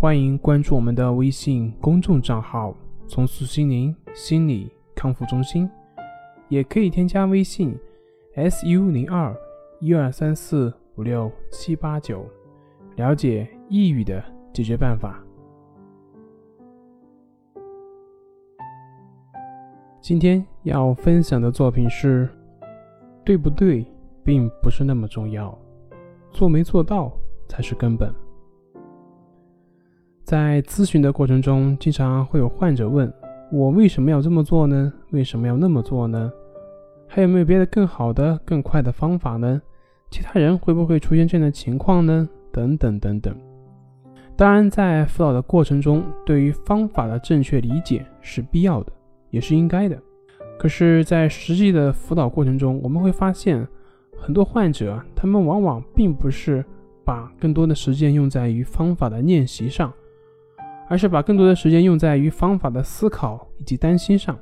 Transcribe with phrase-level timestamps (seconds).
[0.00, 2.72] 欢迎关注我们的微信公众账号
[3.08, 5.68] “重塑心灵心理康复中心”，
[6.48, 7.76] 也可以添加微信
[8.36, 9.36] “su 零二
[9.80, 12.24] 一二三四五六七八九”，
[12.94, 14.22] 了解抑郁的
[14.52, 15.20] 解决办法。
[20.00, 22.28] 今天要分享的作品是：
[23.24, 23.84] 对不对，
[24.22, 25.58] 并不是那么重要，
[26.30, 27.12] 做没做到
[27.48, 28.14] 才是根本。
[30.28, 33.10] 在咨询的过程中，经常会有患者问
[33.50, 34.92] 我：“为什么要这么做呢？
[35.08, 36.30] 为什么要那么做呢？
[37.06, 39.58] 还有没有别的更好的、更快的方法呢？
[40.10, 42.28] 其他人会不会出现这样的情况呢？
[42.52, 43.34] 等等等等。”
[44.36, 48.92] 当然，在辅导的过程中，对于方法的正确理解是必要的，
[49.30, 49.98] 也是应该的。
[50.58, 53.66] 可是，在实际的辅导过程中，我们会发现，
[54.14, 56.62] 很多患者他们往往并不是
[57.02, 59.90] 把更多的时间用在于方法的练习上。
[60.88, 64.36] 而是把更多的时间用在于方法的思考以及担心上。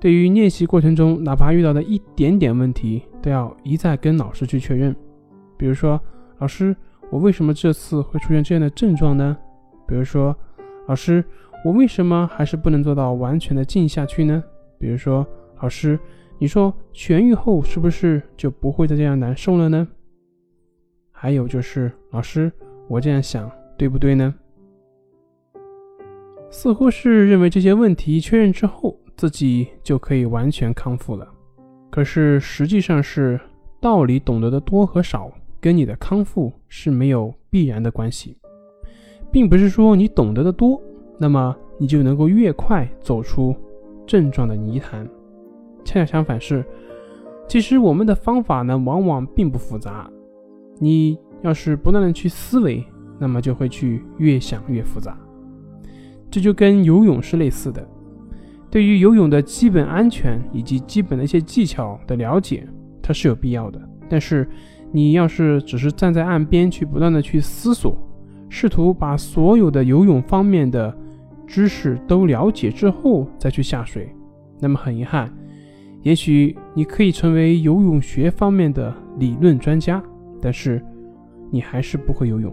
[0.00, 4.94] 对于练习过程中，哪怕遇到的一点点问题，都要一再跟老师去确认。
[5.56, 6.00] 比如说，
[6.38, 6.76] 老师，
[7.10, 9.36] 我为什么这次会出现这样的症状呢？
[9.86, 10.36] 比如说，
[10.86, 11.24] 老师，
[11.64, 14.42] 我为什么还是不能做到完全的静下去呢？
[14.78, 15.26] 比如说，
[15.62, 15.98] 老师，
[16.38, 19.88] 你说痊愈后是不是就不会再这样难受了呢？
[21.10, 22.52] 还有就是，老师，
[22.88, 24.34] 我这样想对不对呢？
[26.54, 31.28] 似乎是认为这些问题确认之后，自己就可以完全康复了。
[31.90, 33.38] 可是实际上是
[33.80, 35.28] 道理懂得的多和少，
[35.60, 38.38] 跟你的康复是没有必然的关系，
[39.32, 40.80] 并不是说你懂得的多，
[41.18, 43.54] 那么你就能够越快走出
[44.06, 45.04] 症状的泥潭。
[45.84, 46.64] 恰恰相反是，
[47.48, 50.08] 其实我们的方法呢，往往并不复杂。
[50.78, 52.82] 你要是不断的去思维，
[53.18, 55.18] 那么就会去越想越复杂。
[56.34, 57.88] 这就跟游泳是类似的，
[58.68, 62.66] 对于游泳的基本安全以及基本的一些技巧的了解，
[63.00, 63.80] 它是有必要的。
[64.08, 64.44] 但是，
[64.90, 67.96] 你要是只是站在岸边去不断的去思索，
[68.48, 70.92] 试图把所有的游泳方面的
[71.46, 74.12] 知识都了解之后再去下水，
[74.58, 75.32] 那么很遗憾，
[76.02, 80.02] 也许你可以成为游泳学方面的理论专家，
[80.42, 80.84] 但是
[81.52, 82.52] 你还是不会游泳。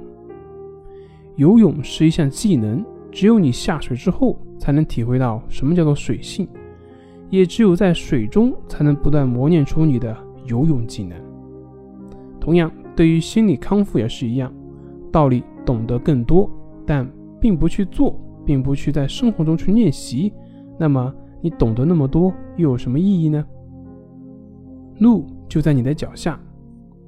[1.35, 2.85] 游泳是一项技能。
[3.11, 6.47] 只有你下水之后，才能体会到什么叫做水性，
[7.29, 11.17] 也只有在水中，才能不断磨练出你的游泳技能。
[12.39, 14.51] 同样，对于心理康复也是一样，
[15.11, 16.49] 道理懂得更多，
[16.85, 17.07] 但
[17.39, 20.33] 并不去做，并不去在生活中去练习，
[20.79, 23.45] 那么你懂得那么多又有什么意义呢？
[24.99, 26.39] 路就在你的脚下，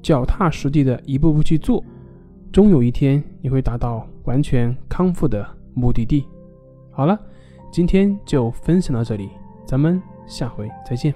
[0.01, 1.83] 脚踏实地的一步步去做，
[2.51, 5.47] 终有一天你会达到完全康复的。
[5.73, 6.27] 目的地，
[6.91, 7.19] 好了，
[7.71, 9.29] 今天就分享到这里，
[9.65, 11.13] 咱们下回再见。